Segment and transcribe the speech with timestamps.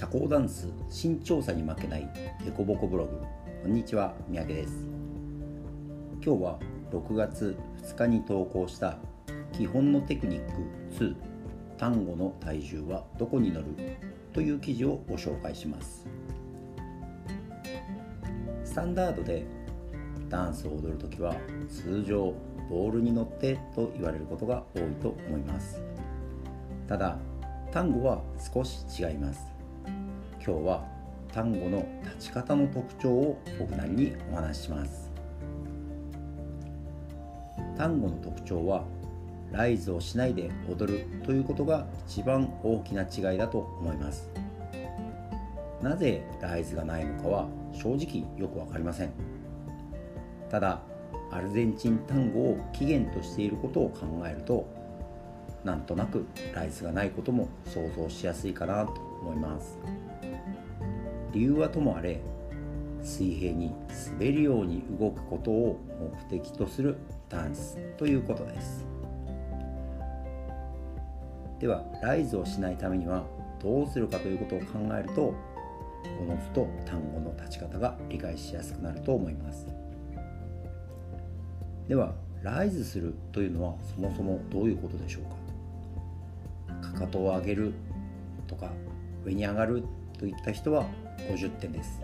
[0.00, 2.08] 社交ダンス身長差に負けない
[2.42, 3.18] デコボコブログ。
[3.62, 4.86] こんにちは三宅です。
[6.24, 6.58] 今日は
[6.90, 8.96] 6月2日に投稿した
[9.52, 11.14] 基本のテクニック2
[11.76, 13.66] 単語の体重はどこに乗る？
[14.32, 16.06] という記事をご紹介します。
[18.64, 19.44] スタンダードで
[20.30, 21.36] ダンスを踊るときは
[21.68, 22.32] 通常
[22.70, 25.82] ボールに乗ってと言われることが多いと思います。
[26.88, 27.18] ただ
[27.70, 28.22] 単語は
[28.54, 29.42] 少し違います。
[30.42, 30.84] 今日は
[31.32, 35.12] 単語の立ち方の特徴を僕なりにお話しします。
[37.76, 38.84] 単語の特徴は
[39.52, 44.30] ライズをしないで踊るということが一番大きな違いだと思います。
[45.82, 49.12] なぜライズがないのかは正直よく分かりません。
[50.48, 50.80] ただ
[51.30, 54.66] アルゼンチン単語を起源としていることを考えると
[55.64, 59.78] なんとなくライズがないことも想像しやすいかなと思います。
[61.32, 62.20] 理由はともあれ
[63.02, 63.72] 水平に
[64.12, 65.80] 滑るように動くことを
[66.28, 66.96] 目的とする
[67.28, 68.84] ダンスということです。
[71.58, 73.24] ではライズをしないためには
[73.62, 74.66] どうするかということを考
[74.98, 75.34] えると
[76.20, 79.66] おのずと単語の立ち方が理解しやすくなると思います。
[81.86, 85.24] ではライズするというのはそもそもどういうことでしょう
[86.82, 86.92] か？
[86.92, 87.74] かかとを上げる
[88.46, 88.72] とか
[89.24, 89.84] 上に上がる
[90.18, 90.86] といった人は
[91.28, 92.02] 50点です。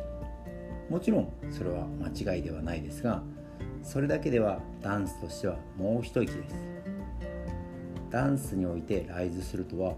[0.91, 3.23] もちろんそれは間違いではないですが
[3.83, 6.55] それだけではダンスとしてはもう一息です。
[8.11, 9.95] ダンスにおいてライズするとは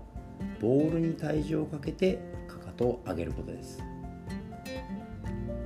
[0.61, 3.83] ボールに体重をかけてかかとを上げることです。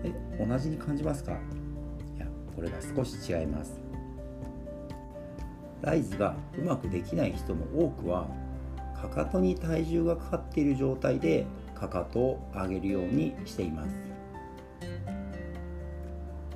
[0.04, 0.12] え
[0.44, 1.32] 同じに感じますか？
[2.16, 3.80] いやこれが少し違います。
[5.82, 8.28] ライズがうまくできない人の多くは
[9.00, 11.44] かかとに体重がかかっている状態で
[11.82, 13.90] かかとを上げるようにしています。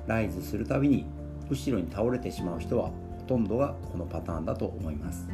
[0.05, 1.05] ライズするたびに
[1.49, 5.27] 後ろに倒れてしまう人はほとんどがこのパターンだと思います。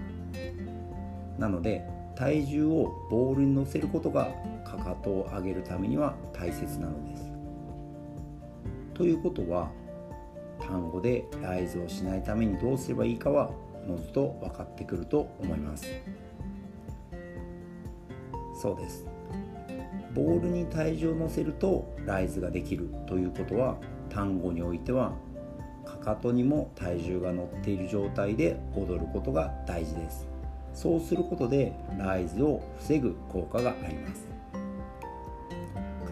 [1.37, 4.31] なので体重をボールに乗せることが
[4.65, 7.31] かかとを上げるためには大切なのです。
[8.95, 9.69] ということは
[10.59, 13.51] 単語でライズをしないためにどうすればいいかは
[13.85, 15.85] おのずと分かってくると思います。
[18.59, 19.12] そうです。
[20.13, 23.77] ボールに体重を乗せるとライズができるということは
[24.09, 25.13] 単語においては
[25.85, 30.27] かかとにも体重が乗っている状態で踊ることが大事です。
[30.73, 34.27] そうすることでライズを防ぐ効果があります。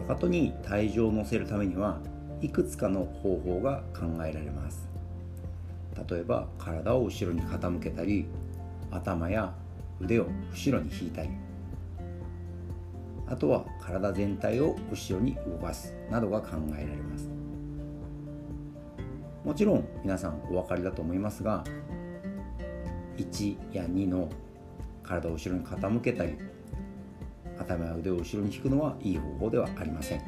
[0.07, 1.99] かかとに体重を乗せるためには
[2.41, 4.87] いくつかの方法が考えられます。
[6.09, 8.25] 例えば体を後ろに傾けたり
[8.89, 9.53] 頭や
[9.99, 11.29] 腕を後ろに引いたり。
[13.27, 17.29] あとは体全体を後ろに動かすなどが考えられます。
[19.43, 21.63] もちろん皆さんお分かりだと思いますが
[23.17, 24.29] 1や2の
[25.03, 26.37] 体を後ろに傾けたり
[27.57, 30.21] 頭や腕を後ろに引くのはいい方法ではありません。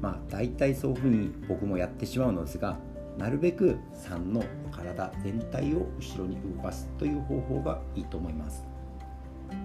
[0.00, 2.78] まあ大体そういうふうに僕もやってしまうのですが
[3.16, 8.64] なるべく3の体全体を後ろに動かすという方法がいいと思います。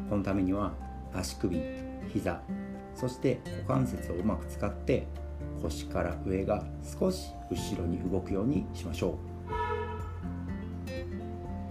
[0.10, 0.74] このためには
[1.13, 1.57] 足首
[2.12, 2.41] 膝
[2.96, 5.07] そして股関節をうまく使って
[5.62, 6.63] 腰から上が
[7.00, 9.18] 少し後ろに動くようにしましょ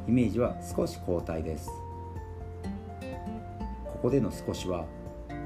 [0.08, 0.10] う。
[0.10, 1.68] イメージは少し交代です。
[3.84, 4.84] ここでの少しは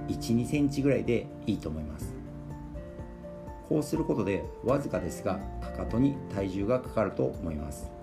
[0.09, 2.15] 1 2センチぐらいでいいと思います。
[3.69, 7.96] こうすることでわずかですがかかとに体重がかかると思います。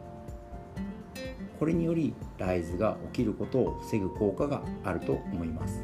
[1.60, 5.84] これによりライズが起きることを防ぐ効果があると思います。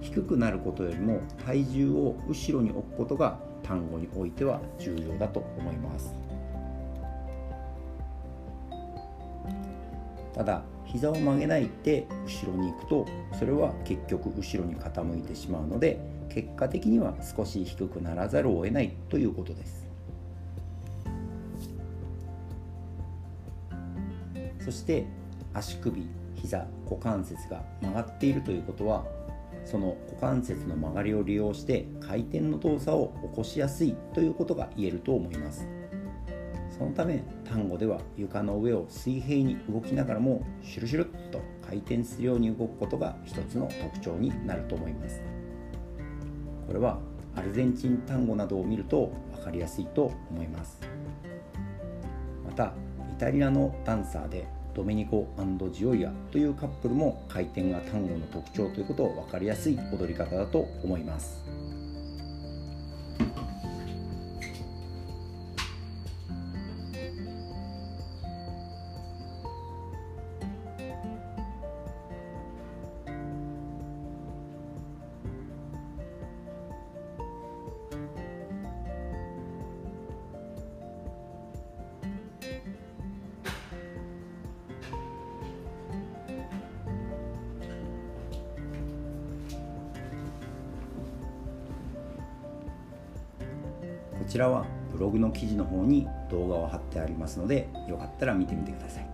[0.00, 6.14] 低くなることよりも体重を後ろに置くことが単語においては重要だと思います。
[10.32, 13.06] ただ膝を曲げないで後ろに行くと
[13.38, 15.98] それは結局後ろに傾いてしまうので
[16.28, 19.85] 結果的には少し低くならざるを得ないということです。
[24.66, 25.06] そして
[25.54, 29.06] 足首膝股関節が曲がっているということは
[29.64, 35.66] その股関節の曲がりを利用して回転の動作を起こしやすいということが言えると思います。
[36.76, 45.22] そのため単語では床の上を水平に動きながらもシュルシュルっと回転するように動くことが一つの特徴になると思います。
[46.66, 46.98] これは
[47.34, 50.80] アルゼンチン単語などを見ると分かりやすいと思います。
[52.44, 52.74] また
[53.10, 54.46] イタリアのダンサーで
[54.76, 55.26] ドメニコ
[55.72, 61.42] ジオイアというカップルも回転が単語の特徴ということを分かりやすい踊り方だと思います。
[94.26, 99.08] ちらはブログの記事の方に動画を貼ってありますのでよかったら見てみてください。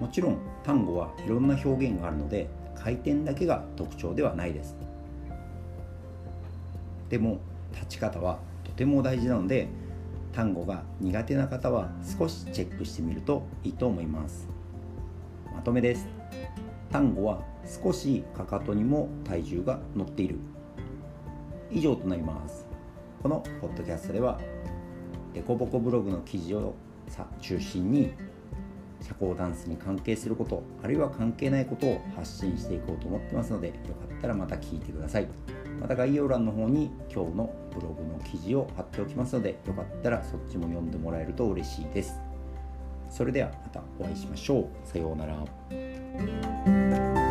[0.00, 4.76] もちろん単語はいろんな表現があるので回転だけが特徴ではないです。
[7.08, 7.38] でも
[7.72, 9.68] 立ち方はとても大事なので
[10.32, 14.48] 単語が苦手な方は少しチェックしてみるといいと思います。
[15.54, 16.08] まとめです。
[16.90, 20.38] 単語は少しかかとにも体重が乗っている。
[21.70, 22.63] 以上となります。
[23.24, 24.38] このポッドキャストでは
[25.32, 26.74] デコボコブログの記事を
[27.40, 28.12] 中心に
[29.00, 33.78] 社交ダンスに関係することあるいは関係ないことを発信していこうと思ってますのでよか
[34.14, 35.28] ったらまた聞いてください。
[35.80, 42.20] また概要欄の方に今日のブログの記事を貼っておきますのでよかったらそっちも読んでもらえると嬉しいです。
[43.08, 44.68] それではまたお会いしましょう。
[44.84, 47.23] さようなら。